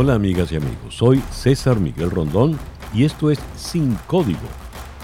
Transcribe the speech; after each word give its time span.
Hola 0.00 0.14
amigas 0.14 0.52
y 0.52 0.54
amigos, 0.54 0.94
soy 0.94 1.20
César 1.32 1.80
Miguel 1.80 2.12
Rondón 2.12 2.56
y 2.94 3.02
esto 3.02 3.32
es 3.32 3.40
Sin 3.56 3.96
Código 4.06 4.38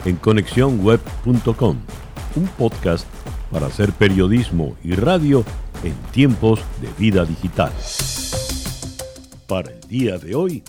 en 0.05 0.15
conexiónweb.com, 0.15 1.79
un 2.37 2.47
podcast 2.57 3.05
para 3.51 3.67
hacer 3.67 3.91
periodismo 3.91 4.77
y 4.85 4.95
radio 4.95 5.45
en 5.83 5.95
tiempos 6.13 6.61
de 6.81 6.87
vida 6.97 7.25
digital. 7.25 7.73
Para 9.49 9.73
el 9.73 9.81
día 9.89 10.17
de 10.17 10.37
hoy, 10.37 10.63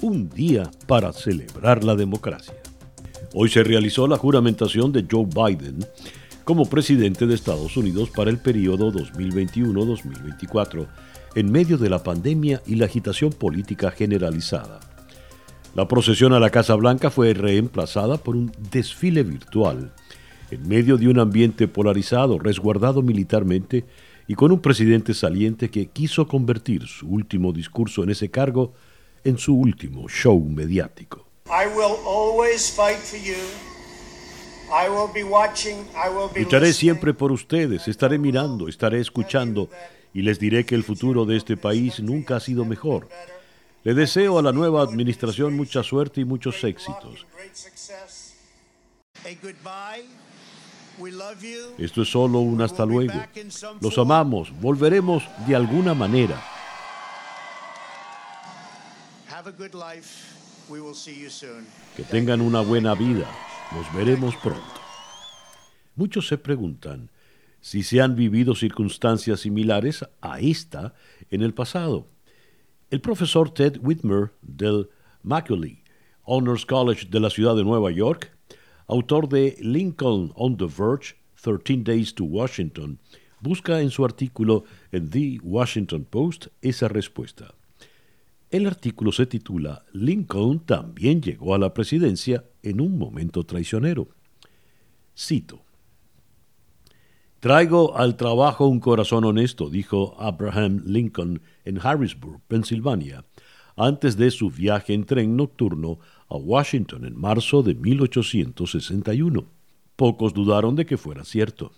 un 0.00 0.30
día 0.30 0.70
para 0.86 1.12
celebrar 1.12 1.84
la 1.84 1.96
democracia. 1.96 2.54
Hoy 3.34 3.50
se 3.50 3.62
realizó 3.62 4.08
la 4.08 4.16
juramentación 4.16 4.90
de 4.90 5.04
Joe 5.06 5.26
Biden 5.26 5.80
como 6.44 6.64
presidente 6.64 7.26
de 7.26 7.34
Estados 7.34 7.76
Unidos 7.76 8.08
para 8.08 8.30
el 8.30 8.38
periodo 8.38 8.90
2021-2024 8.90 10.86
en 11.36 11.52
medio 11.52 11.76
de 11.76 11.90
la 11.90 12.02
pandemia 12.02 12.62
y 12.66 12.76
la 12.76 12.86
agitación 12.86 13.30
política 13.30 13.90
generalizada. 13.90 14.80
La 15.74 15.86
procesión 15.86 16.32
a 16.32 16.40
la 16.40 16.48
Casa 16.48 16.74
Blanca 16.74 17.10
fue 17.10 17.34
reemplazada 17.34 18.16
por 18.16 18.36
un 18.36 18.50
desfile 18.70 19.22
virtual, 19.22 19.92
en 20.50 20.66
medio 20.66 20.96
de 20.96 21.08
un 21.08 21.18
ambiente 21.18 21.68
polarizado, 21.68 22.38
resguardado 22.38 23.02
militarmente 23.02 23.84
y 24.26 24.34
con 24.34 24.50
un 24.50 24.60
presidente 24.60 25.12
saliente 25.12 25.68
que 25.68 25.88
quiso 25.88 26.26
convertir 26.26 26.86
su 26.86 27.06
último 27.06 27.52
discurso 27.52 28.02
en 28.02 28.10
ese 28.10 28.30
cargo 28.30 28.72
en 29.22 29.36
su 29.36 29.54
último 29.54 30.08
show 30.08 30.40
mediático. 30.40 31.26
Lucharé 36.34 36.72
siempre 36.72 37.12
por 37.12 37.30
ustedes, 37.30 37.86
estaré 37.88 38.18
mirando, 38.18 38.68
estaré 38.68 39.00
escuchando 39.00 39.68
y 40.16 40.22
les 40.22 40.38
diré 40.38 40.64
que 40.64 40.74
el 40.74 40.82
futuro 40.82 41.26
de 41.26 41.36
este 41.36 41.58
país 41.58 42.00
nunca 42.00 42.36
ha 42.36 42.40
sido 42.40 42.64
mejor. 42.64 43.06
Le 43.84 43.92
deseo 43.92 44.38
a 44.38 44.42
la 44.42 44.50
nueva 44.50 44.80
administración 44.80 45.54
mucha 45.54 45.82
suerte 45.82 46.22
y 46.22 46.24
muchos 46.24 46.64
éxitos. 46.64 47.26
Esto 51.76 52.00
es 52.00 52.08
solo 52.08 52.38
un 52.38 52.62
hasta 52.62 52.86
luego. 52.86 53.12
Los 53.82 53.98
amamos, 53.98 54.58
volveremos 54.58 55.22
de 55.46 55.54
alguna 55.54 55.92
manera. 55.92 56.42
Que 61.94 62.02
tengan 62.04 62.40
una 62.40 62.62
buena 62.62 62.94
vida. 62.94 63.30
Nos 63.70 63.94
veremos 63.94 64.34
pronto. 64.36 64.80
Muchos 65.94 66.26
se 66.26 66.38
preguntan, 66.38 67.10
si 67.66 67.82
se 67.82 68.00
han 68.00 68.14
vivido 68.14 68.54
circunstancias 68.54 69.40
similares 69.40 70.04
a 70.20 70.38
esta 70.38 70.94
en 71.32 71.42
el 71.42 71.52
pasado. 71.52 72.06
El 72.90 73.00
profesor 73.00 73.50
Ted 73.50 73.78
Whitmer 73.82 74.30
del 74.40 74.88
Macaulay 75.24 75.82
Honors 76.22 76.64
College 76.64 77.08
de 77.10 77.18
la 77.18 77.28
ciudad 77.28 77.56
de 77.56 77.64
Nueva 77.64 77.90
York, 77.90 78.30
autor 78.86 79.28
de 79.28 79.56
Lincoln 79.58 80.30
on 80.36 80.56
the 80.56 80.66
Verge, 80.66 81.16
13 81.42 81.78
Days 81.78 82.14
to 82.14 82.22
Washington, 82.22 83.00
busca 83.40 83.80
en 83.80 83.90
su 83.90 84.04
artículo 84.04 84.62
en 84.92 85.10
The 85.10 85.40
Washington 85.42 86.04
Post 86.04 86.46
esa 86.62 86.86
respuesta. 86.86 87.52
El 88.48 88.68
artículo 88.68 89.10
se 89.10 89.26
titula 89.26 89.84
Lincoln 89.92 90.60
también 90.60 91.20
llegó 91.20 91.52
a 91.52 91.58
la 91.58 91.74
presidencia 91.74 92.44
en 92.62 92.80
un 92.80 92.96
momento 92.96 93.42
traicionero. 93.42 94.06
Cito. 95.18 95.65
Traigo 97.40 97.96
al 97.96 98.16
trabajo 98.16 98.66
un 98.66 98.80
corazón 98.80 99.24
honesto, 99.24 99.68
dijo 99.68 100.16
Abraham 100.18 100.82
Lincoln 100.86 101.42
en 101.66 101.78
Harrisburg, 101.78 102.40
Pensilvania, 102.48 103.26
antes 103.76 104.16
de 104.16 104.30
su 104.30 104.50
viaje 104.50 104.94
en 104.94 105.04
tren 105.04 105.36
nocturno 105.36 105.98
a 106.28 106.36
Washington 106.36 107.04
en 107.04 107.20
marzo 107.20 107.62
de 107.62 107.74
1861. 107.74 109.44
Pocos 109.96 110.32
dudaron 110.32 110.76
de 110.76 110.86
que 110.86 110.96
fuera 110.96 111.24
cierto. 111.24 111.72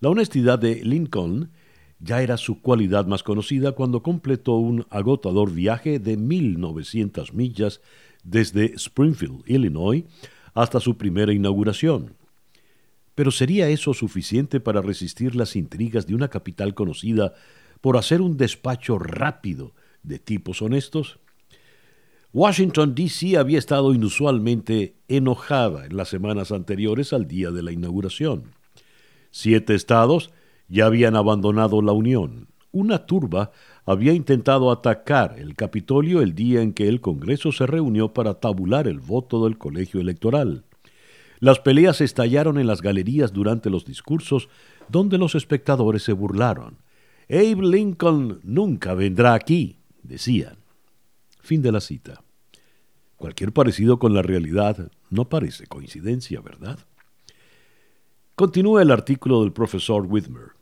La 0.00 0.10
honestidad 0.10 0.58
de 0.58 0.84
Lincoln 0.84 1.52
ya 2.00 2.20
era 2.22 2.36
su 2.36 2.60
cualidad 2.60 3.06
más 3.06 3.22
conocida 3.22 3.72
cuando 3.72 4.02
completó 4.02 4.56
un 4.56 4.84
agotador 4.90 5.52
viaje 5.52 6.00
de 6.00 6.16
1900 6.16 7.34
millas 7.34 7.80
desde 8.24 8.74
Springfield, 8.74 9.42
Illinois, 9.46 10.04
hasta 10.54 10.80
su 10.80 10.96
primera 10.96 11.32
inauguración. 11.32 12.17
Pero 13.18 13.32
¿sería 13.32 13.68
eso 13.68 13.94
suficiente 13.94 14.60
para 14.60 14.80
resistir 14.80 15.34
las 15.34 15.56
intrigas 15.56 16.06
de 16.06 16.14
una 16.14 16.28
capital 16.28 16.74
conocida 16.74 17.34
por 17.80 17.96
hacer 17.96 18.20
un 18.20 18.36
despacho 18.36 18.96
rápido 18.96 19.72
de 20.04 20.20
tipos 20.20 20.62
honestos? 20.62 21.18
Washington, 22.32 22.94
D.C. 22.94 23.36
había 23.36 23.58
estado 23.58 23.92
inusualmente 23.92 24.94
enojada 25.08 25.86
en 25.86 25.96
las 25.96 26.10
semanas 26.10 26.52
anteriores 26.52 27.12
al 27.12 27.26
día 27.26 27.50
de 27.50 27.64
la 27.64 27.72
inauguración. 27.72 28.52
Siete 29.32 29.74
estados 29.74 30.30
ya 30.68 30.86
habían 30.86 31.16
abandonado 31.16 31.82
la 31.82 31.90
Unión. 31.90 32.46
Una 32.70 33.04
turba 33.04 33.50
había 33.84 34.12
intentado 34.12 34.70
atacar 34.70 35.40
el 35.40 35.56
Capitolio 35.56 36.22
el 36.22 36.36
día 36.36 36.62
en 36.62 36.72
que 36.72 36.86
el 36.86 37.00
Congreso 37.00 37.50
se 37.50 37.66
reunió 37.66 38.12
para 38.12 38.34
tabular 38.34 38.86
el 38.86 39.00
voto 39.00 39.42
del 39.42 39.58
colegio 39.58 40.00
electoral. 40.00 40.67
Las 41.40 41.60
peleas 41.60 42.00
estallaron 42.00 42.58
en 42.58 42.66
las 42.66 42.82
galerías 42.82 43.32
durante 43.32 43.70
los 43.70 43.84
discursos, 43.84 44.48
donde 44.88 45.18
los 45.18 45.34
espectadores 45.34 46.02
se 46.02 46.12
burlaron. 46.12 46.78
Abe 47.30 47.56
Lincoln 47.62 48.40
nunca 48.42 48.94
vendrá 48.94 49.34
aquí, 49.34 49.78
decían. 50.02 50.58
Fin 51.40 51.62
de 51.62 51.72
la 51.72 51.80
cita. 51.80 52.22
Cualquier 53.16 53.52
parecido 53.52 53.98
con 53.98 54.14
la 54.14 54.22
realidad 54.22 54.90
no 55.10 55.28
parece 55.28 55.66
coincidencia, 55.66 56.40
¿verdad? 56.40 56.78
Continúa 58.34 58.82
el 58.82 58.90
artículo 58.90 59.42
del 59.42 59.52
profesor 59.52 60.06
Whitmer. 60.06 60.52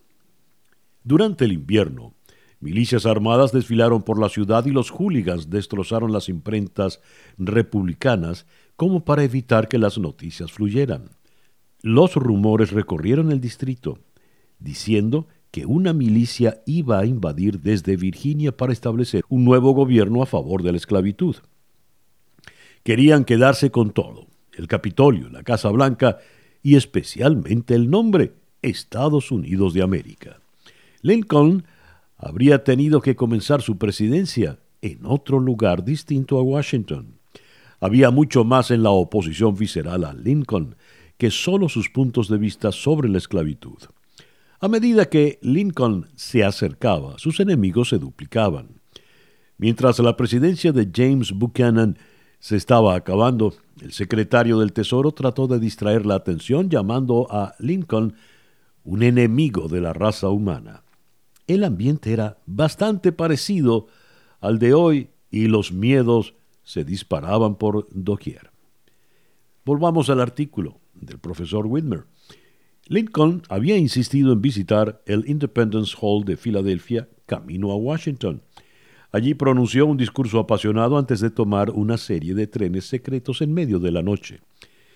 Durante 1.04 1.44
el 1.44 1.52
invierno, 1.52 2.14
milicias 2.60 3.04
armadas 3.04 3.52
desfilaron 3.52 4.02
por 4.02 4.18
la 4.18 4.28
ciudad 4.28 4.64
y 4.64 4.70
los 4.70 4.90
hooligans 4.90 5.50
destrozaron 5.50 6.12
las 6.12 6.28
imprentas 6.28 7.00
republicanas 7.36 8.46
como 8.76 9.04
para 9.04 9.24
evitar 9.24 9.68
que 9.68 9.78
las 9.78 9.98
noticias 9.98 10.52
fluyeran. 10.52 11.10
Los 11.82 12.14
rumores 12.14 12.70
recorrieron 12.70 13.32
el 13.32 13.40
distrito, 13.40 13.98
diciendo 14.58 15.26
que 15.50 15.66
una 15.66 15.92
milicia 15.92 16.62
iba 16.66 16.98
a 16.98 17.06
invadir 17.06 17.60
desde 17.60 17.96
Virginia 17.96 18.56
para 18.56 18.72
establecer 18.72 19.24
un 19.28 19.44
nuevo 19.44 19.72
gobierno 19.72 20.22
a 20.22 20.26
favor 20.26 20.62
de 20.62 20.72
la 20.72 20.76
esclavitud. 20.76 21.36
Querían 22.82 23.24
quedarse 23.24 23.70
con 23.70 23.90
todo, 23.90 24.26
el 24.52 24.68
Capitolio, 24.68 25.28
la 25.30 25.42
Casa 25.42 25.70
Blanca 25.70 26.18
y 26.62 26.76
especialmente 26.76 27.74
el 27.74 27.90
nombre, 27.90 28.34
Estados 28.62 29.30
Unidos 29.30 29.72
de 29.74 29.82
América. 29.82 30.40
Lincoln 31.02 31.64
habría 32.16 32.64
tenido 32.64 33.00
que 33.00 33.16
comenzar 33.16 33.62
su 33.62 33.78
presidencia 33.78 34.58
en 34.82 35.06
otro 35.06 35.38
lugar 35.38 35.84
distinto 35.84 36.38
a 36.38 36.42
Washington. 36.42 37.15
Había 37.80 38.10
mucho 38.10 38.44
más 38.44 38.70
en 38.70 38.82
la 38.82 38.90
oposición 38.90 39.54
visceral 39.54 40.04
a 40.04 40.14
Lincoln 40.14 40.76
que 41.18 41.30
solo 41.30 41.68
sus 41.68 41.88
puntos 41.88 42.28
de 42.28 42.38
vista 42.38 42.72
sobre 42.72 43.08
la 43.08 43.18
esclavitud. 43.18 43.78
A 44.60 44.68
medida 44.68 45.06
que 45.06 45.38
Lincoln 45.42 46.08
se 46.14 46.44
acercaba, 46.44 47.18
sus 47.18 47.40
enemigos 47.40 47.90
se 47.90 47.98
duplicaban. 47.98 48.80
Mientras 49.58 49.98
la 49.98 50.16
presidencia 50.16 50.72
de 50.72 50.90
James 50.94 51.32
Buchanan 51.32 51.98
se 52.38 52.56
estaba 52.56 52.94
acabando, 52.94 53.54
el 53.80 53.92
secretario 53.92 54.58
del 54.58 54.72
Tesoro 54.72 55.12
trató 55.12 55.46
de 55.46 55.58
distraer 55.58 56.06
la 56.06 56.14
atención 56.14 56.70
llamando 56.70 57.26
a 57.30 57.54
Lincoln 57.58 58.14
un 58.84 59.02
enemigo 59.02 59.68
de 59.68 59.80
la 59.80 59.92
raza 59.92 60.28
humana. 60.28 60.82
El 61.46 61.64
ambiente 61.64 62.12
era 62.12 62.38
bastante 62.46 63.12
parecido 63.12 63.88
al 64.40 64.58
de 64.58 64.74
hoy 64.74 65.10
y 65.30 65.48
los 65.48 65.72
miedos 65.72 66.34
se 66.66 66.84
disparaban 66.84 67.54
por 67.54 67.86
doquier. 67.92 68.50
Volvamos 69.64 70.10
al 70.10 70.20
artículo 70.20 70.80
del 70.94 71.18
profesor 71.18 71.66
Whitmer. 71.66 72.04
Lincoln 72.88 73.42
había 73.48 73.76
insistido 73.76 74.32
en 74.32 74.42
visitar 74.42 75.00
el 75.06 75.28
Independence 75.28 75.96
Hall 76.00 76.24
de 76.24 76.36
Filadelfia 76.36 77.08
camino 77.24 77.70
a 77.70 77.76
Washington. 77.76 78.42
Allí 79.12 79.34
pronunció 79.34 79.86
un 79.86 79.96
discurso 79.96 80.40
apasionado 80.40 80.98
antes 80.98 81.20
de 81.20 81.30
tomar 81.30 81.70
una 81.70 81.96
serie 81.96 82.34
de 82.34 82.48
trenes 82.48 82.84
secretos 82.84 83.42
en 83.42 83.54
medio 83.54 83.78
de 83.78 83.92
la 83.92 84.02
noche, 84.02 84.40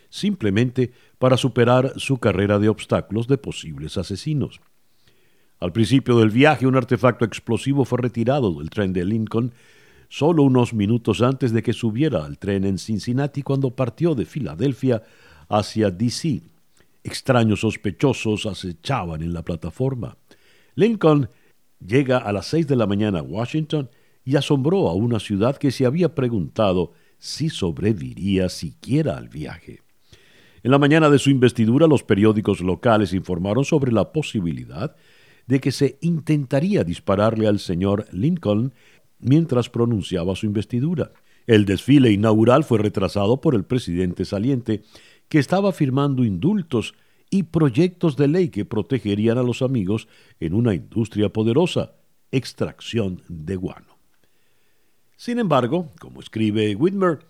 simplemente 0.08 0.92
para 1.18 1.36
superar 1.36 1.92
su 1.96 2.18
carrera 2.18 2.58
de 2.58 2.68
obstáculos 2.68 3.28
de 3.28 3.38
posibles 3.38 3.96
asesinos. 3.96 4.60
Al 5.60 5.72
principio 5.72 6.18
del 6.18 6.30
viaje, 6.30 6.66
un 6.66 6.74
artefacto 6.74 7.24
explosivo 7.24 7.84
fue 7.84 7.98
retirado 7.98 8.58
del 8.58 8.70
tren 8.70 8.92
de 8.92 9.04
Lincoln 9.04 9.52
solo 10.10 10.42
unos 10.42 10.74
minutos 10.74 11.22
antes 11.22 11.52
de 11.52 11.62
que 11.62 11.72
subiera 11.72 12.24
al 12.24 12.36
tren 12.36 12.64
en 12.64 12.78
Cincinnati 12.78 13.42
cuando 13.42 13.70
partió 13.70 14.16
de 14.16 14.26
Filadelfia 14.26 15.02
hacia 15.48 15.90
D.C. 15.90 16.42
Extraños 17.04 17.60
sospechosos 17.60 18.44
acechaban 18.44 19.22
en 19.22 19.32
la 19.32 19.42
plataforma. 19.42 20.18
Lincoln 20.74 21.30
llega 21.78 22.18
a 22.18 22.32
las 22.32 22.46
seis 22.46 22.66
de 22.66 22.76
la 22.76 22.86
mañana 22.86 23.20
a 23.20 23.22
Washington 23.22 23.88
y 24.24 24.36
asombró 24.36 24.88
a 24.88 24.94
una 24.94 25.20
ciudad 25.20 25.56
que 25.56 25.70
se 25.70 25.86
había 25.86 26.14
preguntado 26.14 26.92
si 27.18 27.48
sobreviviría 27.48 28.48
siquiera 28.48 29.16
al 29.16 29.28
viaje. 29.28 29.80
En 30.64 30.72
la 30.72 30.78
mañana 30.78 31.08
de 31.08 31.20
su 31.20 31.30
investidura, 31.30 31.86
los 31.86 32.02
periódicos 32.02 32.60
locales 32.60 33.14
informaron 33.14 33.64
sobre 33.64 33.92
la 33.92 34.12
posibilidad 34.12 34.96
de 35.46 35.60
que 35.60 35.72
se 35.72 35.98
intentaría 36.00 36.84
dispararle 36.84 37.46
al 37.46 37.60
señor 37.60 38.06
Lincoln 38.12 38.74
mientras 39.20 39.68
pronunciaba 39.68 40.36
su 40.36 40.46
investidura. 40.46 41.12
El 41.46 41.64
desfile 41.64 42.12
inaugural 42.12 42.64
fue 42.64 42.78
retrasado 42.78 43.40
por 43.40 43.54
el 43.54 43.64
presidente 43.64 44.24
saliente, 44.24 44.82
que 45.28 45.38
estaba 45.38 45.72
firmando 45.72 46.24
indultos 46.24 46.94
y 47.30 47.44
proyectos 47.44 48.16
de 48.16 48.28
ley 48.28 48.48
que 48.48 48.64
protegerían 48.64 49.38
a 49.38 49.42
los 49.42 49.62
amigos 49.62 50.08
en 50.40 50.54
una 50.54 50.74
industria 50.74 51.32
poderosa, 51.32 51.92
extracción 52.32 53.22
de 53.28 53.56
guano. 53.56 53.98
Sin 55.16 55.38
embargo, 55.38 55.90
como 56.00 56.20
escribe 56.20 56.74
Whitmer, 56.74 57.20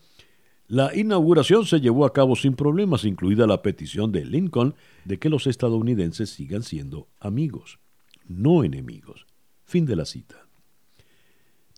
la 0.69 0.95
inauguración 0.95 1.67
se 1.67 1.81
llevó 1.81 2.05
a 2.05 2.13
cabo 2.13 2.37
sin 2.37 2.55
problemas, 2.55 3.05
incluida 3.05 3.47
la 3.47 3.61
petición 3.61 4.13
de 4.13 4.25
Lincoln 4.25 4.77
de 5.05 5.19
que 5.19 5.29
los 5.29 5.49
estadounidenses 5.49 6.31
sigan 6.31 6.63
siendo 6.63 7.09
amigos, 7.19 7.81
no 8.29 8.63
enemigos. 8.63 9.27
Fin 9.65 9.85
de 9.85 9.97
la 9.97 10.05
cita. 10.05 10.47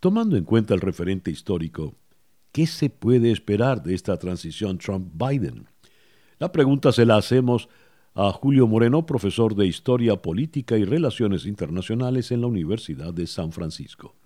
Tomando 0.03 0.37
en 0.37 0.43
cuenta 0.43 0.75
el 0.75 0.81
referente 0.81 1.31
histórico, 1.31 1.95
¿qué 2.51 2.67
se 2.67 2.91
puede 2.91 3.31
esperar 3.31 3.85
de 3.85 3.95
esta 3.95 4.17
transición 4.17 4.77
Trump-Biden? 4.79 5.67
La 6.41 6.51
pregunta 6.51 6.91
se 6.91 7.07
la 7.07 7.19
hacemos 7.19 7.69
a 8.17 8.33
Julio 8.33 8.67
Moreno, 8.67 9.07
profesor 9.07 9.55
de 9.55 9.69
Historia 9.69 10.17
Política 10.17 10.77
y 10.77 10.85
Relaciones 10.85 11.47
Internacionales 11.47 12.33
en 12.33 12.41
la 12.41 12.49
Universidad 12.49 13.15
de 13.15 13.29
San 13.29 13.53
Francisco. 13.53 14.17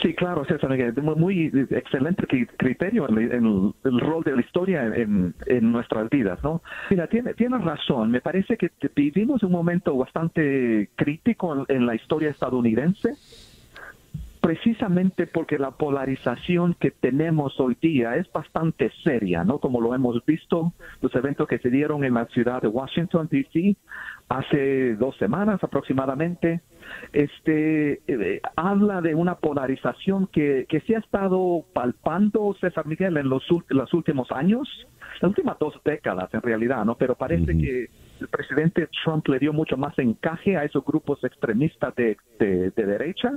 Sí, 0.00 0.14
claro, 0.14 0.44
César 0.44 0.70
Muy 1.16 1.50
excelente 1.70 2.46
criterio 2.56 3.08
en 3.08 3.74
el, 3.82 4.00
rol 4.00 4.22
de 4.22 4.36
la 4.36 4.42
historia 4.42 4.94
en, 4.94 5.34
nuestras 5.72 6.08
vidas, 6.08 6.38
¿no? 6.44 6.62
Mira, 6.88 7.08
tiene, 7.08 7.34
tiene 7.34 7.58
razón. 7.58 8.12
Me 8.12 8.20
parece 8.20 8.56
que 8.56 8.70
vivimos 8.94 9.42
un 9.42 9.50
momento 9.50 9.96
bastante 9.96 10.90
crítico 10.94 11.64
en 11.68 11.86
la 11.86 11.96
historia 11.96 12.30
estadounidense 12.30 13.14
precisamente 14.40 15.26
porque 15.26 15.58
la 15.58 15.72
polarización 15.72 16.74
que 16.74 16.90
tenemos 16.90 17.58
hoy 17.60 17.76
día 17.80 18.16
es 18.16 18.30
bastante 18.32 18.90
seria, 19.04 19.44
¿no? 19.44 19.58
Como 19.58 19.80
lo 19.80 19.94
hemos 19.94 20.24
visto, 20.24 20.72
los 21.02 21.14
eventos 21.14 21.46
que 21.46 21.58
se 21.58 21.70
dieron 21.70 22.04
en 22.04 22.14
la 22.14 22.26
ciudad 22.26 22.62
de 22.62 22.68
Washington, 22.68 23.28
D.C., 23.30 23.76
hace 24.28 24.94
dos 24.94 25.16
semanas 25.18 25.62
aproximadamente, 25.62 26.62
este, 27.12 28.00
eh, 28.06 28.40
habla 28.56 29.00
de 29.00 29.14
una 29.14 29.34
polarización 29.36 30.26
que, 30.28 30.66
que 30.68 30.80
se 30.82 30.96
ha 30.96 31.00
estado 31.00 31.64
palpando, 31.72 32.54
César 32.60 32.86
Miguel, 32.86 33.16
en 33.16 33.28
los, 33.28 33.44
los 33.68 33.92
últimos 33.92 34.30
años, 34.30 34.68
las 35.20 35.28
últimas 35.28 35.58
dos 35.58 35.74
décadas 35.84 36.32
en 36.32 36.42
realidad, 36.42 36.84
¿no? 36.84 36.94
Pero 36.94 37.14
parece 37.16 37.58
que 37.58 37.90
el 38.20 38.28
presidente 38.28 38.88
Trump 39.04 39.26
le 39.28 39.38
dio 39.38 39.52
mucho 39.52 39.76
más 39.76 39.98
encaje 39.98 40.56
a 40.56 40.64
esos 40.64 40.84
grupos 40.84 41.22
extremistas 41.24 41.94
de, 41.96 42.16
de 42.38 42.70
derecha 42.86 43.32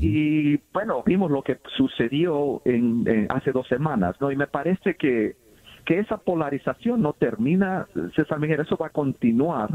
y 0.00 0.60
bueno, 0.72 1.02
vimos 1.04 1.30
lo 1.30 1.42
que 1.42 1.58
sucedió 1.76 2.62
en, 2.64 3.26
hace 3.30 3.52
dos 3.52 3.66
semanas, 3.68 4.16
¿no? 4.20 4.30
Y 4.30 4.36
me 4.36 4.46
parece 4.46 4.94
que, 4.94 5.36
que 5.84 5.98
esa 5.98 6.18
polarización 6.18 7.02
no 7.02 7.12
termina, 7.12 7.86
César 8.14 8.38
Miguel, 8.38 8.60
eso 8.60 8.76
va 8.76 8.88
a 8.88 8.90
continuar. 8.90 9.70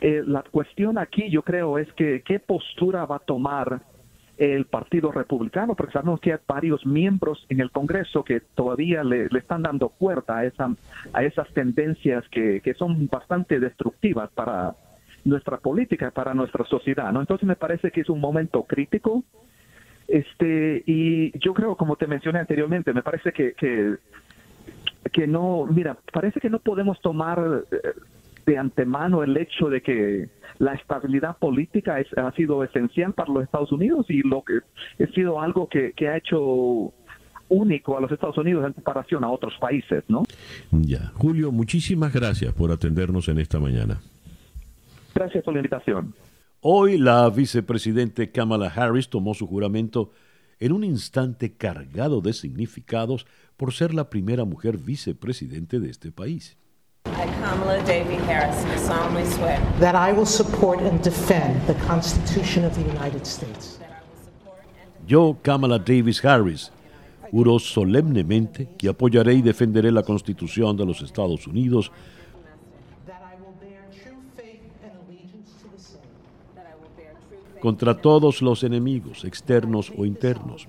Eh, 0.00 0.22
la 0.26 0.42
cuestión 0.42 0.98
aquí, 0.98 1.30
yo 1.30 1.42
creo, 1.42 1.78
es 1.78 1.92
que 1.94 2.22
qué 2.22 2.38
postura 2.40 3.06
va 3.06 3.16
a 3.16 3.20
tomar 3.20 3.80
el 4.36 4.64
Partido 4.64 5.12
Republicano, 5.12 5.74
porque 5.76 5.92
sabemos 5.92 6.20
que 6.20 6.32
hay 6.32 6.38
varios 6.46 6.84
miembros 6.84 7.46
en 7.48 7.60
el 7.60 7.70
Congreso 7.70 8.24
que 8.24 8.40
todavía 8.40 9.04
le, 9.04 9.26
están 9.26 9.62
dando 9.62 9.90
cuerda 9.90 10.38
a, 10.38 10.44
esa, 10.44 10.74
a 11.12 11.22
esas 11.22 11.48
tendencias 11.54 12.24
que, 12.30 12.60
que 12.60 12.74
son 12.74 13.06
bastante 13.06 13.60
destructivas 13.60 14.30
para, 14.32 14.74
nuestra 15.24 15.58
política, 15.58 16.10
para 16.10 16.34
nuestra 16.34 16.64
sociedad, 16.66 17.12
¿no? 17.12 17.20
Entonces 17.20 17.46
me 17.46 17.56
parece 17.56 17.90
que 17.90 18.02
es 18.02 18.08
un 18.08 18.20
momento 18.20 18.64
crítico. 18.64 19.24
Este, 20.06 20.82
y 20.86 21.36
yo 21.38 21.54
creo, 21.54 21.76
como 21.76 21.96
te 21.96 22.06
mencioné 22.06 22.40
anteriormente, 22.40 22.92
me 22.92 23.02
parece 23.02 23.32
que, 23.32 23.54
que, 23.54 25.26
no, 25.26 25.66
mira, 25.66 25.96
parece 26.12 26.40
que 26.40 26.50
no 26.50 26.58
podemos 26.58 27.00
tomar 27.00 27.64
eh, 27.70 27.76
de 28.44 28.58
antemano 28.58 29.22
el 29.22 29.36
hecho 29.36 29.70
de 29.70 29.80
que 29.80 30.28
la 30.58 30.74
estabilidad 30.74 31.38
política 31.38 32.00
es, 32.00 32.06
ha 32.18 32.30
sido 32.32 32.62
esencial 32.62 33.14
para 33.14 33.32
los 33.32 33.44
Estados 33.44 33.72
Unidos 33.72 34.06
y 34.10 34.22
lo 34.22 34.42
que 34.42 34.58
ha 35.02 35.06
sido 35.08 35.40
algo 35.40 35.68
que, 35.68 35.92
que 35.92 36.08
ha 36.08 36.18
hecho 36.18 36.92
único 37.48 37.96
a 37.96 38.00
los 38.00 38.12
Estados 38.12 38.36
Unidos 38.38 38.66
en 38.66 38.72
comparación 38.74 39.24
a 39.24 39.30
otros 39.30 39.54
países, 39.58 40.04
¿no? 40.08 40.24
Ya, 40.70 41.12
Julio, 41.14 41.52
muchísimas 41.52 42.12
gracias 42.12 42.52
por 42.52 42.70
atendernos 42.70 43.28
en 43.28 43.38
esta 43.38 43.58
mañana. 43.58 44.00
Gracias 45.14 45.44
por 45.44 45.54
la 45.54 45.60
invitación. 45.60 46.14
Hoy 46.60 46.98
la 46.98 47.28
vicepresidente 47.30 48.30
Kamala 48.30 48.68
Harris 48.68 49.08
tomó 49.08 49.34
su 49.34 49.46
juramento 49.46 50.10
en 50.58 50.72
un 50.72 50.82
instante 50.82 51.52
cargado 51.52 52.20
de 52.20 52.32
significados 52.32 53.26
por 53.56 53.72
ser 53.72 53.92
la 53.92 54.08
primera 54.08 54.44
mujer 54.44 54.78
vicepresidente 54.78 55.78
de 55.78 55.90
este 55.90 56.10
país. 56.10 56.56
I, 57.06 57.10
Kamala 57.40 57.76
David 57.84 58.18
Harris, 58.26 58.56
solemnly 58.86 59.26
swear 59.26 59.60
that 59.78 59.94
I 59.94 60.12
will 60.12 60.26
support 60.26 60.80
and 60.80 61.02
defend 61.02 61.60
the 61.66 61.74
Constitution 61.86 62.64
of 62.64 62.74
the 62.74 62.80
United 62.80 63.26
States. 63.26 63.78
Yo, 65.06 65.36
Kamala 65.42 65.78
Davis 65.78 66.24
Harris, 66.24 66.72
juro 67.30 67.58
solemnemente 67.58 68.70
que 68.78 68.88
apoyaré 68.88 69.34
y 69.34 69.42
defenderé 69.42 69.92
la 69.92 70.02
Constitución 70.02 70.76
de 70.76 70.86
los 70.86 71.02
Estados 71.02 71.46
Unidos 71.46 71.92
contra 77.60 77.96
todos 77.96 78.42
los 78.42 78.62
enemigos, 78.62 79.24
externos 79.24 79.92
o 79.96 80.04
internos, 80.04 80.66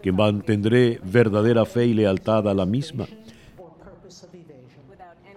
que 0.00 0.12
mantendré 0.12 1.00
verdadera 1.02 1.64
fe 1.64 1.86
y 1.86 1.94
lealtad 1.94 2.48
a 2.48 2.54
la 2.54 2.64
misma, 2.64 3.06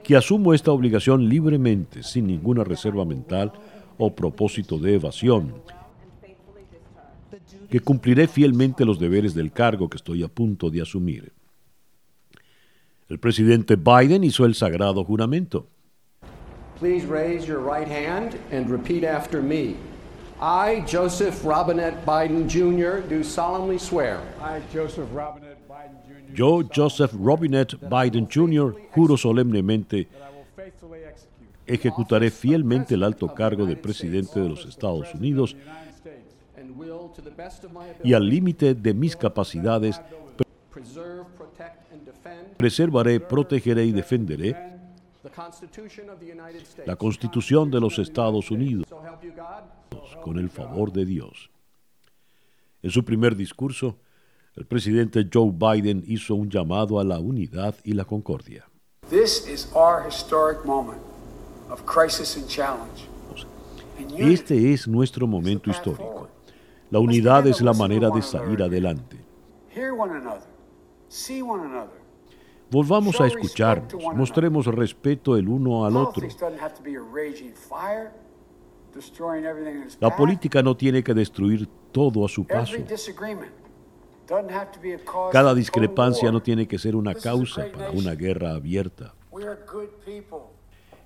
que 0.04 0.16
asumo 0.16 0.54
esta 0.54 0.72
obligación 0.72 1.28
libremente, 1.28 2.04
sin 2.04 2.28
ninguna 2.28 2.64
reserva 2.64 3.06
mental 3.06 3.52
o 3.98 4.14
propósito 4.14 4.78
de 4.78 4.96
evasión, 4.96 5.54
que 7.70 7.80
cumpliré 7.80 8.28
fielmente 8.28 8.86
los 8.86 9.00
deberes 9.00 9.34
del 9.34 9.52
cargo 9.52 9.90
que 9.90 9.98
estoy 9.98 10.24
a 10.24 10.28
punto 10.28 10.70
de 10.70 10.82
asumir. 10.82 11.32
El 13.08 13.20
presidente 13.20 13.76
Biden 13.76 14.24
hizo 14.24 14.46
el 14.46 14.56
sagrado 14.56 15.04
juramento. 15.04 15.68
Please 16.82 17.06
raise 17.06 17.48
your 17.48 17.60
right 17.60 17.88
hand 17.88 18.40
and 18.50 18.68
repeat 18.68 19.04
after 19.04 19.40
me. 19.40 19.78
I, 20.42 20.80
Joseph 20.88 21.46
Robinette 21.46 22.04
Biden 22.08 22.48
Jr., 22.48 23.08
do 23.08 23.24
solemnly 23.24 23.78
swear. 23.78 24.20
I, 24.42 24.62
Joseph 24.74 25.08
Robinette 25.14 25.60
Biden 25.70 26.02
Jr. 26.08 26.36
Yo, 26.36 26.64
Joseph 26.64 27.12
Robinette 27.14 27.76
Biden 27.88 28.28
Jr., 28.28 28.74
juro 28.96 29.16
solemnemente 29.16 30.08
ejecutaré 31.68 32.32
fielmente 32.32 32.96
el 32.96 33.04
alto 33.04 33.28
cargo 33.28 33.68
de 33.68 33.76
presidente 33.76 34.40
de 34.40 34.50
los 34.50 34.66
Estados 34.66 35.14
Unidos 35.14 35.56
y 38.04 38.14
al 38.16 38.28
límite 38.28 38.74
de 38.74 38.94
mis 38.96 39.16
capacidades 39.16 40.02
preservaré, 42.58 43.20
protegeré 43.20 43.86
y 43.86 43.92
defenderé 43.92 44.81
la 46.86 46.96
Constitución 46.96 47.70
de 47.70 47.80
los 47.80 48.00
Estados 48.00 48.50
Unidos, 48.52 48.88
con 50.24 50.40
el 50.40 50.50
favor 50.50 50.92
de 50.92 51.06
Dios. 51.06 51.50
En 52.82 52.90
su 52.90 53.04
primer 53.06 53.36
discurso, 53.36 53.98
el 54.56 54.66
presidente 54.66 55.30
Joe 55.32 55.52
Biden 55.52 56.04
hizo 56.08 56.36
un 56.36 56.50
llamado 56.50 57.00
a 57.00 57.04
la 57.04 57.20
unidad 57.20 57.76
y 57.84 57.94
la 57.94 58.06
concordia. 58.06 58.68
Este 64.18 64.74
es 64.74 64.88
nuestro 64.88 65.28
momento 65.28 65.70
histórico. 65.70 66.30
La 66.90 67.00
unidad 67.00 67.48
es 67.48 67.62
la 67.62 67.74
manera 67.74 68.10
de 68.10 68.22
salir 68.22 68.62
adelante. 68.62 69.18
Volvamos 72.72 73.20
a 73.20 73.28
escucharnos, 73.28 73.94
mostremos 74.16 74.66
respeto 74.66 75.36
el 75.36 75.50
uno 75.50 75.86
al 75.86 75.98
otro. 75.98 76.26
La 80.00 80.16
política 80.16 80.64
no 80.64 80.76
tiene 80.76 81.04
que 81.04 81.14
destruir 81.14 81.68
todo 81.92 82.26
a 82.26 82.30
su 82.30 82.48
paso. 82.48 82.78
Cada 85.32 85.54
discrepancia 85.54 86.32
no 86.32 86.42
tiene 86.42 86.66
que 86.66 86.80
ser 86.80 86.96
una 86.96 87.14
causa 87.14 87.66
para 87.72 87.92
una 87.92 88.16
guerra 88.16 88.52
abierta. 88.52 89.14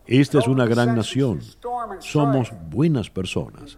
Esta 0.05 0.37
es 0.37 0.47
una 0.47 0.67
gran 0.67 0.95
nación. 0.95 1.41
Somos 1.99 2.51
buenas 2.69 3.09
personas. 3.09 3.77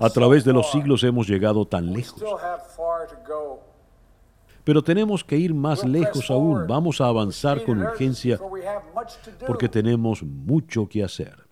A 0.00 0.10
través 0.10 0.44
de 0.44 0.52
los 0.54 0.70
siglos 0.70 1.04
hemos 1.04 1.28
llegado 1.28 1.66
tan 1.66 1.92
lejos. 1.92 2.22
Pero 4.66 4.82
tenemos 4.82 5.22
que 5.22 5.38
ir 5.38 5.54
más 5.54 5.84
lejos 5.86 6.28
aún. 6.28 6.66
Vamos 6.66 7.00
a 7.00 7.06
avanzar 7.06 7.62
con 7.62 7.80
urgencia 7.80 8.40
porque 9.46 9.68
tenemos 9.68 10.24
mucho 10.24 10.88
que 10.88 11.04
hacer. 11.04 11.44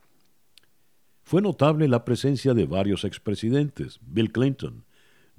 Fue 1.22 1.40
notable 1.40 1.86
la 1.86 2.04
presencia 2.04 2.54
de 2.54 2.66
varios 2.66 3.04
expresidentes, 3.04 4.00
Bill 4.04 4.32
Clinton, 4.32 4.84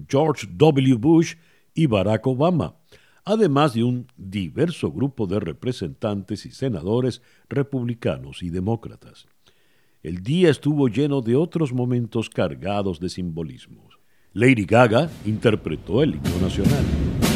George 0.08 0.48
W. 0.50 0.96
Bush 0.96 1.36
y 1.74 1.88
Barack 1.88 2.25
Obama, 2.27 2.77
además 3.25 3.74
de 3.74 3.84
un 3.84 4.08
diverso 4.15 4.89
grupo 4.89 5.27
de 5.27 5.41
representantes 5.41 6.46
y 6.46 6.51
senadores 6.51 7.22
republicanos 7.50 8.41
y 8.41 8.51
demócratas. 8.51 9.25
El 10.01 10.24
día 10.24 10.50
estuvo 10.50 10.88
lleno 10.88 11.20
de 11.20 11.36
otros 11.36 11.74
momentos 11.74 12.29
cargados 12.29 13.01
de 13.01 13.10
simbolismos. 13.10 14.00
Lady 14.32 14.63
Gaga 14.63 15.10
interpretó 15.25 16.01
el 16.01 16.15
himno 16.15 16.39
nacional. 16.41 17.35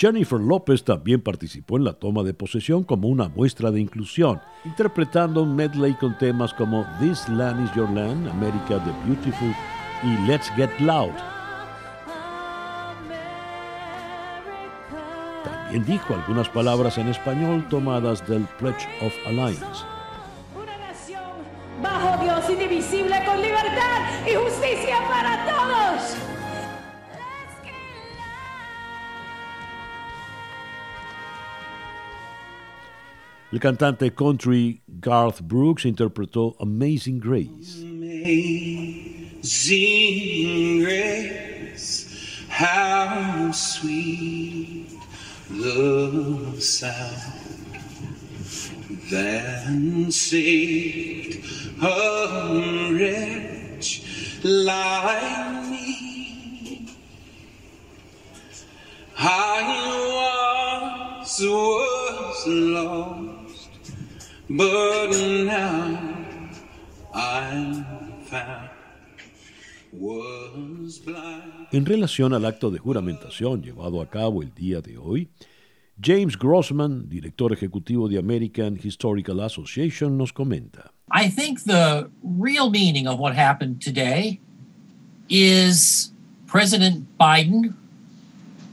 Jennifer 0.00 0.40
López 0.40 0.82
también 0.82 1.20
participó 1.20 1.76
en 1.76 1.84
la 1.84 1.92
toma 1.92 2.22
de 2.22 2.32
posesión 2.32 2.84
como 2.84 3.08
una 3.08 3.28
muestra 3.28 3.70
de 3.70 3.82
inclusión, 3.82 4.40
interpretando 4.64 5.42
un 5.42 5.54
medley 5.54 5.92
con 5.92 6.16
temas 6.16 6.54
como 6.54 6.86
This 6.98 7.28
Land 7.28 7.66
is 7.66 7.74
Your 7.74 7.90
Land, 7.90 8.26
America 8.28 8.82
the 8.82 8.92
Beautiful 9.06 9.54
y 10.02 10.26
Let's 10.26 10.50
Get 10.56 10.70
Loud. 10.80 11.12
También 15.44 15.84
dijo 15.84 16.14
algunas 16.14 16.48
palabras 16.48 16.96
en 16.96 17.08
español 17.08 17.68
tomadas 17.68 18.26
del 18.26 18.46
Pledge 18.58 18.88
of 19.02 19.12
Alliance. 19.26 19.84
Una 20.56 20.78
nación 20.78 21.22
bajo 21.82 22.24
Dios 22.24 22.48
indivisible 22.48 23.22
con 23.26 23.38
libertad 23.42 24.26
y 24.26 24.34
justicia 24.34 24.96
para 25.10 25.44
todos. 25.44 26.29
El 33.52 33.58
cantante 33.58 34.14
country 34.14 34.80
Garth 34.86 35.42
Brooks 35.42 35.84
interpretó 35.84 36.54
Amazing 36.60 37.18
Grace. 37.18 37.82
Amazing 37.82 39.24
grace, 40.84 42.44
how 42.48 43.50
sweet 43.50 44.86
the 45.50 46.60
sound 46.60 47.40
that 49.10 50.12
saved 50.12 51.44
a 51.82 52.92
wretch 52.92 54.04
like 54.44 55.70
me. 55.70 56.88
I 59.18 59.62
was, 61.18 61.40
was 61.40 62.46
lost. 62.46 63.29
En 71.72 71.86
relación 71.86 72.34
al 72.34 72.44
acto 72.44 72.72
de 72.72 72.80
juramentación 72.80 73.62
llevado 73.62 74.02
a 74.02 74.10
cabo 74.10 74.42
el 74.42 74.52
día 74.52 74.80
de 74.80 74.98
hoy, 74.98 75.30
James 76.02 76.36
Grossman, 76.36 77.08
director 77.08 77.52
ejecutivo 77.52 78.08
de 78.08 78.18
American 78.18 78.76
Historical 78.82 79.38
Association, 79.40 80.18
nos 80.18 80.32
comenta. 80.32 80.92
I 81.12 81.28
think 81.30 81.60
the 81.64 82.10
real 82.24 82.70
meaning 82.70 83.06
of 83.06 83.20
what 83.20 83.36
happened 83.36 83.80
today 83.80 84.40
is 85.28 86.12
President 86.48 87.06
Biden 87.16 87.74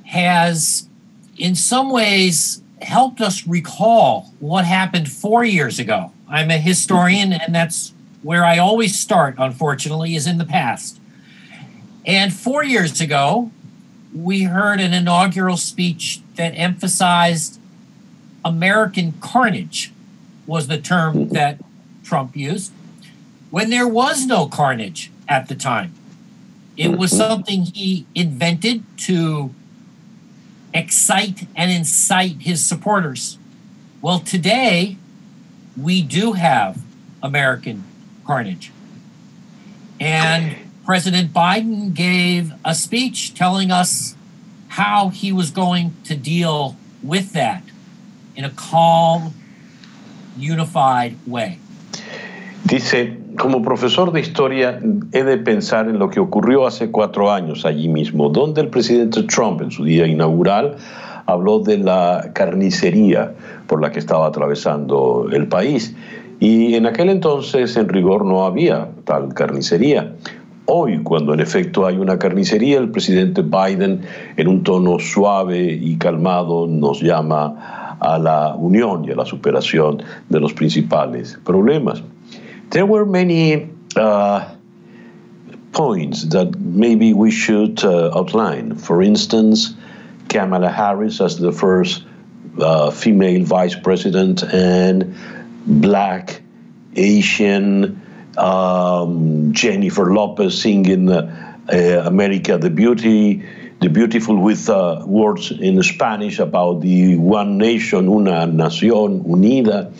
has, 0.05 0.89
in 1.37 1.53
some 1.53 1.91
ways, 1.91 2.63
helped 2.81 3.21
us 3.21 3.47
recall 3.47 4.33
what 4.39 4.65
happened 4.65 5.11
four 5.11 5.43
years 5.43 5.79
ago. 5.79 6.11
I'm 6.29 6.51
a 6.51 6.57
historian, 6.57 7.33
and 7.33 7.53
that's 7.53 7.93
where 8.21 8.45
I 8.45 8.57
always 8.57 8.97
start, 8.97 9.35
unfortunately, 9.37 10.15
is 10.15 10.27
in 10.27 10.37
the 10.37 10.45
past. 10.45 10.99
And 12.05 12.33
four 12.33 12.63
years 12.63 13.01
ago, 13.01 13.51
we 14.13 14.43
heard 14.43 14.79
an 14.79 14.93
inaugural 14.93 15.57
speech 15.57 16.21
that 16.35 16.51
emphasized 16.51 17.59
American 18.45 19.13
carnage, 19.19 19.91
was 20.45 20.67
the 20.67 20.77
term 20.77 21.29
that 21.29 21.59
Trump 22.03 22.35
used, 22.35 22.71
when 23.49 23.69
there 23.69 23.87
was 23.87 24.25
no 24.25 24.47
carnage 24.47 25.11
at 25.27 25.47
the 25.47 25.55
time. 25.55 25.93
It 26.77 26.97
was 26.97 27.11
something 27.11 27.63
he 27.63 28.05
invented 28.13 28.83
to 28.99 29.53
excite 30.77 31.47
and 31.55 31.71
incite 31.71 32.41
his 32.41 32.65
supporters. 32.65 33.37
Well, 34.01 34.19
today 34.19 34.97
we 35.75 36.01
do 36.01 36.33
have 36.33 36.81
American 37.21 37.83
carnage. 38.25 38.71
And 39.99 40.55
President 40.85 41.33
Biden 41.33 41.93
gave 41.93 42.53
a 42.63 42.75
speech 42.75 43.33
telling 43.33 43.71
us 43.71 44.15
how 44.69 45.09
he 45.09 45.31
was 45.31 45.49
going 45.51 45.95
to 46.03 46.15
deal 46.15 46.77
with 47.01 47.33
that 47.33 47.63
in 48.35 48.45
a 48.45 48.51
calm, 48.51 49.33
unified 50.37 51.17
way. 51.25 51.59
Dice, 52.65 52.93
como 53.37 53.61
profesor 53.61 54.11
de 54.11 54.19
historia, 54.19 54.79
he 55.11 55.23
de 55.23 55.37
pensar 55.37 55.87
en 55.87 55.99
lo 55.99 56.09
que 56.09 56.19
ocurrió 56.19 56.67
hace 56.67 56.91
cuatro 56.91 57.31
años 57.31 57.65
allí 57.65 57.87
mismo, 57.87 58.29
donde 58.29 58.61
el 58.61 58.69
presidente 58.69 59.23
Trump 59.23 59.61
en 59.61 59.71
su 59.71 59.83
día 59.83 60.07
inaugural 60.07 60.75
habló 61.25 61.59
de 61.59 61.77
la 61.77 62.31
carnicería 62.33 63.33
por 63.67 63.81
la 63.81 63.91
que 63.91 63.99
estaba 63.99 64.27
atravesando 64.27 65.27
el 65.31 65.47
país. 65.47 65.95
Y 66.39 66.75
en 66.75 66.85
aquel 66.85 67.09
entonces, 67.09 67.77
en 67.77 67.87
rigor, 67.89 68.25
no 68.25 68.45
había 68.45 68.89
tal 69.05 69.33
carnicería. 69.33 70.13
Hoy, 70.65 71.01
cuando 71.03 71.33
en 71.33 71.39
efecto 71.39 71.85
hay 71.85 71.97
una 71.97 72.19
carnicería, 72.19 72.77
el 72.77 72.89
presidente 72.89 73.41
Biden, 73.41 74.01
en 74.35 74.47
un 74.47 74.63
tono 74.63 74.99
suave 74.99 75.63
y 75.73 75.97
calmado, 75.97 76.67
nos 76.67 77.01
llama 77.01 77.95
a 77.99 78.19
la 78.19 78.55
unión 78.55 79.05
y 79.05 79.11
a 79.11 79.15
la 79.15 79.25
superación 79.25 80.03
de 80.29 80.39
los 80.39 80.53
principales 80.53 81.39
problemas. 81.43 82.03
There 82.69 82.85
were 82.85 83.05
many 83.05 83.69
uh, 83.95 84.55
points 85.71 86.23
that 86.25 86.59
maybe 86.59 87.13
we 87.13 87.31
should 87.31 87.83
uh, 87.83 88.17
outline. 88.17 88.75
For 88.75 89.01
instance, 89.01 89.73
Kamala 90.29 90.69
Harris 90.69 91.21
as 91.21 91.37
the 91.37 91.51
first 91.51 92.03
uh, 92.59 92.91
female 92.91 93.43
vice 93.45 93.75
president 93.75 94.43
and 94.43 95.15
black, 95.65 96.41
Asian, 96.95 98.01
um, 98.37 99.53
Jennifer 99.53 100.13
Lopez 100.13 100.61
singing 100.61 101.09
uh, 101.09 101.63
uh, 101.71 101.77
America 102.05 102.57
the 102.57 102.69
Beauty, 102.69 103.43
the 103.81 103.89
Beautiful 103.89 104.37
with 104.37 104.69
uh, 104.69 105.03
words 105.05 105.51
in 105.51 105.81
Spanish 105.83 106.39
about 106.39 106.81
the 106.81 107.15
one 107.17 107.57
nation, 107.57 108.07
una 108.07 108.47
nación 108.47 109.23
unida, 109.25 109.91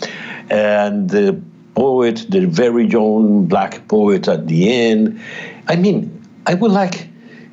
and 0.50 1.10
the 1.10 1.42
poet, 1.78 2.26
the 2.30 2.48
very 2.48 2.90
own 2.96 3.46
black 3.46 3.88
poet 3.88 4.28
at 4.28 4.48
the 4.48 4.68
end. 4.68 5.22
I 5.68 5.76
mean, 5.76 6.10
I 6.48 6.56
would 6.56 6.72
like 6.72 7.08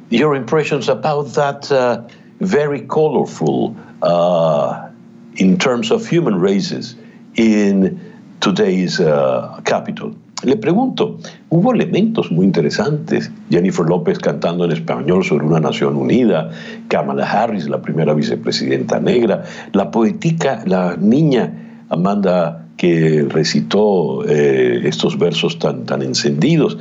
your 0.09 0.35
impressions 0.35 0.89
about 0.89 1.35
that 1.35 1.71
uh, 1.71 2.01
very 2.41 2.81
colorful, 2.81 3.77
uh, 4.01 4.89
in 5.37 5.59
terms 5.59 5.91
of 5.91 6.07
human 6.07 6.41
races, 6.41 6.97
in 7.37 8.01
today's 8.41 8.99
uh, 8.99 9.61
capital. 9.67 10.15
Le 10.43 10.57
pregunto, 10.57 11.21
hubo 11.51 11.73
elementos 11.73 12.31
muy 12.31 12.47
interesantes. 12.47 13.31
Jennifer 13.51 13.85
López 13.85 14.19
cantando 14.19 14.65
en 14.65 14.73
español 14.73 15.23
sobre 15.23 15.45
una 15.45 15.61
nación 15.61 15.97
unida, 15.97 16.51
Kamala 16.89 17.25
Harris, 17.25 17.69
la 17.69 17.83
primera 17.83 18.15
vicepresidenta 18.15 19.01
negra, 19.01 19.45
la 19.73 19.91
poética, 19.91 20.63
la 20.67 20.97
niña 20.97 21.53
Amanda 21.91 22.64
que 22.77 23.27
recitó 23.29 24.25
eh, 24.27 24.83
estos 24.85 25.19
versos 25.19 25.59
tan, 25.59 25.87
tan 25.87 26.03
encendidos. 26.03 26.79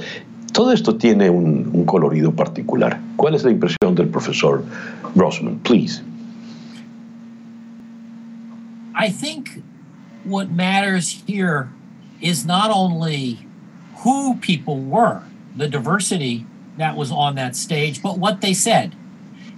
Todo 0.51 0.71
esto 0.71 0.95
tiene 0.95 1.29
un, 1.29 1.69
un 1.73 1.85
colorido 1.85 2.31
particular. 2.31 2.99
¿Cuál 3.15 3.35
es 3.35 3.43
la 3.43 3.51
impresión 3.51 3.95
del 3.95 4.07
profesor 4.07 4.63
Grossman? 5.15 5.59
Please. 5.59 6.01
I 8.95 9.09
think 9.09 9.63
what 10.23 10.51
matters 10.51 11.23
here 11.27 11.69
is 12.21 12.45
not 12.45 12.69
only 12.71 13.39
who 14.03 14.35
people 14.35 14.79
were, 14.79 15.23
the 15.55 15.67
diversity 15.67 16.45
that 16.77 16.95
was 16.95 17.11
on 17.11 17.35
that 17.35 17.55
stage, 17.55 18.01
but 18.01 18.17
what 18.17 18.41
they 18.41 18.53
said. 18.53 18.95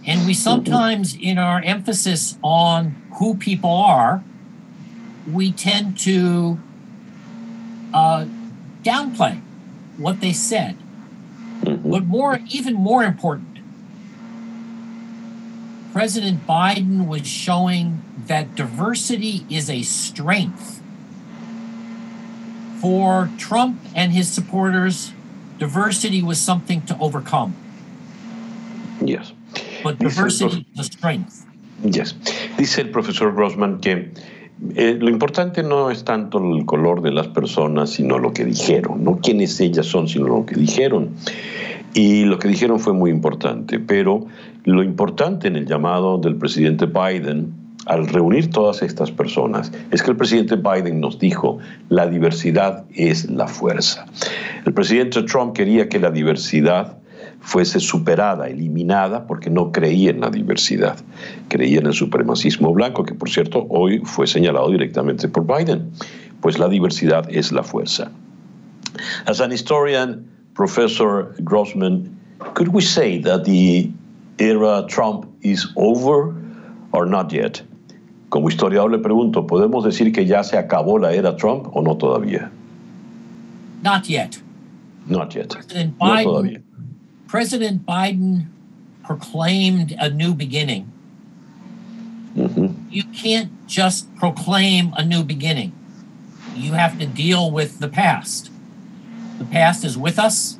And 0.07 0.25
we 0.25 0.33
sometimes, 0.33 1.15
in 1.19 1.37
our 1.37 1.61
emphasis 1.61 2.37
on 2.43 2.95
who 3.17 3.35
people 3.35 3.71
are, 3.71 4.23
we 5.31 5.51
tend 5.51 5.97
to 5.99 6.59
uh, 7.93 8.25
downplay 8.83 9.41
what 9.97 10.21
they 10.21 10.33
said. 10.33 10.77
But 11.63 12.05
more, 12.05 12.39
even 12.49 12.75
more 12.75 13.03
important, 13.03 13.59
President 15.93 16.45
Biden 16.45 17.07
was 17.07 17.25
showing 17.25 18.03
that 18.27 18.55
diversity 18.55 19.45
is 19.49 19.69
a 19.69 19.81
strength. 19.81 20.81
For 22.81 23.29
Trump 23.37 23.79
and 23.95 24.11
his 24.11 24.29
supporters, 24.29 25.13
diversity 25.57 26.21
was 26.21 26.39
something 26.39 26.81
to 26.87 26.97
overcome. 26.99 27.55
Yes. 29.01 29.31
But 29.83 29.97
diversity 29.99 30.67
is 30.73 30.79
a 30.79 30.83
strength. 30.83 31.45
Yes. 31.83 32.11
Dice 32.57 32.79
el 32.79 32.91
profesor 32.91 33.31
Grossman 33.31 33.79
que 33.79 34.11
eh, 34.75 34.97
lo 34.99 35.09
importante 35.09 35.63
no 35.63 35.91
es 35.91 36.03
tanto 36.03 36.37
el 36.37 36.65
color 36.65 37.01
de 37.01 37.11
las 37.11 37.27
personas, 37.27 37.89
sino 37.89 38.19
lo 38.19 38.31
que 38.31 38.45
dijeron, 38.45 39.03
no 39.03 39.19
quiénes 39.21 39.59
ellas 39.59 39.85
son, 39.85 40.07
sino 40.07 40.27
lo 40.27 40.45
que 40.45 40.55
dijeron. 40.55 41.09
Y 41.93 42.25
lo 42.25 42.39
que 42.39 42.47
dijeron 42.47 42.79
fue 42.79 42.93
muy 42.93 43.09
importante, 43.09 43.79
pero 43.79 44.25
lo 44.63 44.83
importante 44.83 45.47
en 45.47 45.55
el 45.55 45.65
llamado 45.65 46.17
del 46.17 46.35
presidente 46.35 46.85
Biden 46.85 47.53
al 47.85 48.07
reunir 48.07 48.49
todas 48.49 48.81
estas 48.81 49.11
personas 49.11 49.71
es 49.91 50.01
que 50.01 50.11
el 50.11 50.17
presidente 50.17 50.55
Biden 50.55 50.99
nos 50.99 51.19
dijo, 51.19 51.59
la 51.89 52.07
diversidad 52.07 52.85
es 52.93 53.29
la 53.29 53.47
fuerza. 53.47 54.05
El 54.65 54.73
presidente 54.73 55.23
Trump 55.23 55.53
quería 55.53 55.87
que 55.87 55.99
la 55.99 56.11
diversidad 56.11 56.97
fuese 57.45 57.79
superada, 57.79 58.47
eliminada, 58.47 59.27
porque 59.27 59.51
no 59.51 59.71
creía 59.71 60.09
en 60.09 60.19
la 60.19 60.31
diversidad. 60.31 60.97
Creía 61.47 61.79
en 61.79 61.85
el 61.85 61.93
supremacismo 61.93 62.73
blanco, 62.73 63.05
que 63.05 63.13
por 63.13 63.29
cierto 63.29 63.67
hoy 63.69 64.01
fue 64.03 64.25
señalado 64.25 64.71
directamente 64.71 65.29
por 65.29 65.45
Biden. 65.45 65.91
Pues 66.41 66.57
la 66.57 66.67
diversidad 66.67 67.29
es 67.29 67.51
la 67.51 67.61
fuerza. 67.61 68.11
As 69.27 69.41
an 69.41 69.51
historian, 69.51 70.25
Professor 70.55 71.35
Grossman, 71.39 72.09
could 72.55 72.69
we 72.69 72.81
say 72.81 73.21
that 73.21 73.43
the 73.43 73.91
era 74.39 74.83
Trump 74.87 75.27
is 75.41 75.67
over 75.75 76.33
or 76.91 77.05
not 77.05 77.31
yet? 77.31 77.61
Como 78.29 78.49
historiador 78.49 78.91
le 78.91 78.97
pregunto, 78.97 79.45
¿podemos 79.45 79.83
decir 79.83 80.11
que 80.11 80.25
ya 80.25 80.43
se 80.43 80.57
acabó 80.57 80.97
la 80.97 81.13
era 81.13 81.35
Trump 81.35 81.67
o 81.73 81.81
no 81.83 81.95
todavía? 81.95 82.49
Not 83.83 84.05
yet. 84.07 84.41
Not 85.05 85.35
yet. 85.35 85.53
President 85.53 85.95
No 85.99 86.11
Biden, 86.11 86.23
todavía. 86.23 86.61
President 87.27 87.85
Biden 87.85 88.47
proclaimed 89.03 89.95
a 89.99 90.09
new 90.09 90.33
beginning. 90.33 90.91
Ujú. 92.35 92.75
You 92.89 93.03
can't 93.05 93.51
just 93.67 94.13
proclaim 94.15 94.93
a 94.97 95.03
new 95.03 95.23
beginning. 95.23 95.71
You 96.55 96.73
have 96.73 96.99
to 96.99 97.05
deal 97.05 97.51
with 97.51 97.79
the 97.79 97.87
past. 97.87 98.51
The 99.39 99.45
past 99.45 99.83
is 99.83 99.97
with 99.97 100.17
us, 100.17 100.57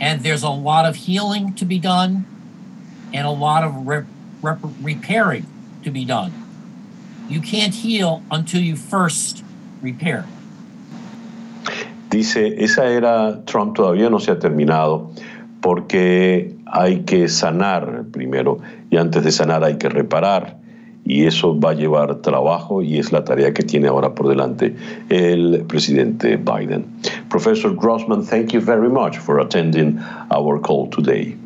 and 0.00 0.22
there's 0.22 0.42
a 0.42 0.50
lot 0.50 0.86
of 0.86 0.96
healing 0.96 1.54
to 1.54 1.64
be 1.64 1.78
done 1.78 2.26
and 3.12 3.26
a 3.26 3.30
lot 3.30 3.64
of 3.64 3.86
re- 3.86 4.04
rep- 4.40 4.58
repairing 4.80 5.46
to 5.82 5.90
be 5.90 6.04
done. 6.04 6.32
You 7.28 7.40
can't 7.40 7.74
heal 7.74 8.22
until 8.30 8.60
you 8.60 8.76
first 8.76 9.42
repair. 9.80 10.26
Dice, 12.10 12.36
esa 12.58 12.84
era 12.84 13.42
Trump 13.46 13.76
todavía 13.76 14.10
no 14.10 14.18
se 14.18 14.32
ha 14.32 14.38
terminado 14.38 15.10
porque 15.62 16.54
hay 16.66 17.00
que 17.00 17.28
sanar 17.28 18.04
primero 18.12 18.58
y 18.90 18.98
antes 18.98 19.24
de 19.24 19.32
sanar 19.32 19.64
hay 19.64 19.78
que 19.78 19.88
reparar 19.88 20.58
y 21.04 21.24
eso 21.24 21.58
va 21.58 21.70
a 21.70 21.74
llevar 21.74 22.16
trabajo 22.16 22.82
y 22.82 22.98
es 22.98 23.12
la 23.12 23.24
tarea 23.24 23.52
que 23.54 23.62
tiene 23.62 23.88
ahora 23.88 24.14
por 24.14 24.28
delante 24.28 24.76
el 25.08 25.64
presidente 25.66 26.36
Biden. 26.36 26.84
Professor 27.28 27.74
Grossman, 27.74 28.24
thank 28.24 28.52
you 28.52 28.60
very 28.60 28.88
much 28.88 29.18
for 29.18 29.40
attending 29.40 29.98
our 30.30 30.60
call 30.60 30.88
today. 30.90 31.36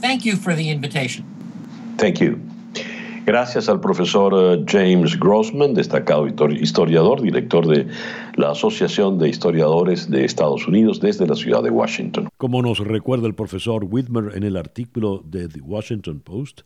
Thank 0.00 0.24
you 0.24 0.36
for 0.36 0.54
the 0.54 0.70
invitation. 0.70 1.24
Thank 1.96 2.20
you. 2.20 2.38
Gracias 3.26 3.68
al 3.68 3.80
profesor 3.80 4.32
eh, 4.36 4.64
James 4.68 5.18
Grossman, 5.18 5.74
destacado 5.74 6.28
histori- 6.28 6.60
historiador, 6.60 7.20
director 7.20 7.66
de 7.66 7.88
la 8.36 8.52
Asociación 8.52 9.18
de 9.18 9.28
Historiadores 9.28 10.08
de 10.08 10.24
Estados 10.24 10.68
Unidos 10.68 11.00
desde 11.00 11.26
la 11.26 11.34
ciudad 11.34 11.60
de 11.64 11.70
Washington. 11.70 12.28
Como 12.36 12.62
nos 12.62 12.78
recuerda 12.78 13.26
el 13.26 13.34
profesor 13.34 13.84
Whitmer 13.84 14.36
en 14.36 14.44
el 14.44 14.56
artículo 14.56 15.24
de 15.26 15.48
The 15.48 15.60
Washington 15.60 16.20
Post, 16.20 16.60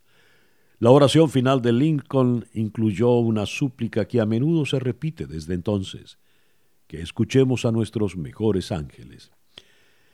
la 0.80 0.90
oración 0.90 1.30
final 1.30 1.62
de 1.62 1.72
Lincoln 1.72 2.44
incluyó 2.52 3.12
una 3.12 3.46
súplica 3.46 4.04
que 4.04 4.20
a 4.20 4.26
menudo 4.26 4.66
se 4.66 4.80
repite 4.80 5.26
desde 5.26 5.54
entonces, 5.54 6.18
que 6.86 7.00
escuchemos 7.00 7.64
a 7.64 7.72
nuestros 7.72 8.18
mejores 8.18 8.70
ángeles. 8.70 9.30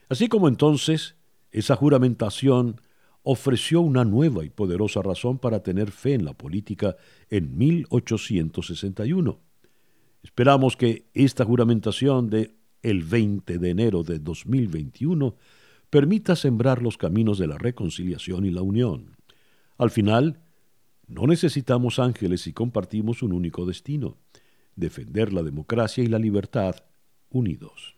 Así 0.08 0.28
como 0.28 0.46
entonces, 0.46 1.16
esa 1.50 1.74
juramentación 1.74 2.80
ofreció 3.28 3.80
una 3.80 4.04
nueva 4.04 4.44
y 4.44 4.50
poderosa 4.50 5.02
razón 5.02 5.38
para 5.38 5.60
tener 5.60 5.90
fe 5.90 6.14
en 6.14 6.24
la 6.24 6.32
política 6.32 6.96
en 7.28 7.58
1861. 7.58 9.40
Esperamos 10.22 10.76
que 10.76 11.08
esta 11.12 11.44
juramentación 11.44 12.30
de 12.30 12.54
el 12.82 13.02
20 13.02 13.58
de 13.58 13.70
enero 13.70 14.04
de 14.04 14.20
2021 14.20 15.34
permita 15.90 16.36
sembrar 16.36 16.80
los 16.80 16.98
caminos 16.98 17.36
de 17.38 17.48
la 17.48 17.58
reconciliación 17.58 18.44
y 18.44 18.52
la 18.52 18.62
unión. 18.62 19.16
Al 19.76 19.90
final, 19.90 20.38
no 21.08 21.26
necesitamos 21.26 21.98
ángeles 21.98 22.42
si 22.42 22.52
compartimos 22.52 23.24
un 23.24 23.32
único 23.32 23.66
destino, 23.66 24.18
defender 24.76 25.32
la 25.32 25.42
democracia 25.42 26.04
y 26.04 26.06
la 26.06 26.20
libertad 26.20 26.76
unidos. 27.30 27.96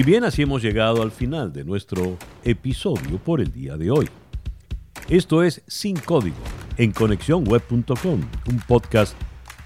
Y 0.00 0.02
bien, 0.02 0.24
así 0.24 0.40
hemos 0.40 0.62
llegado 0.62 1.02
al 1.02 1.10
final 1.10 1.52
de 1.52 1.62
nuestro 1.62 2.16
episodio 2.42 3.18
por 3.18 3.38
el 3.38 3.52
día 3.52 3.76
de 3.76 3.90
hoy. 3.90 4.08
Esto 5.10 5.42
es 5.42 5.60
Sin 5.66 5.94
Código 5.98 6.38
en 6.78 6.90
conexiónweb.com, 6.92 8.22
un 8.48 8.58
podcast 8.66 9.14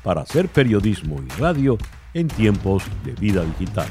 para 0.03 0.23
hacer 0.23 0.49
periodismo 0.49 1.23
y 1.23 1.41
radio 1.41 1.79
en 2.15 2.27
tiempos 2.27 2.83
de 3.05 3.13
vida 3.13 3.45
digital. 3.45 3.87